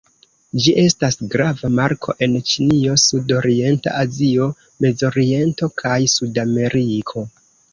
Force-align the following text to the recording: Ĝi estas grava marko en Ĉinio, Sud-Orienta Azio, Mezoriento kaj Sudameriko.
Ĝi 0.61 0.71
estas 0.83 1.17
grava 1.33 1.69
marko 1.79 2.15
en 2.27 2.33
Ĉinio, 2.51 2.95
Sud-Orienta 3.03 3.95
Azio, 4.05 4.49
Mezoriento 4.87 5.71
kaj 5.83 5.95
Sudameriko. 6.19 7.29